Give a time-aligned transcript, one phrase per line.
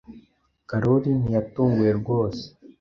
[0.69, 2.43] Karoli ntiyatunguwe rwose.